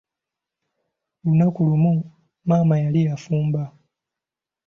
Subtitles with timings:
[1.23, 1.93] Lunaku lumu,
[2.47, 3.61] maama yali afumba.